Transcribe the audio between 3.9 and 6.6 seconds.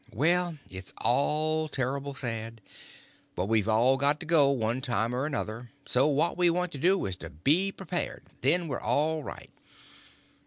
got to go, one time or another. So what we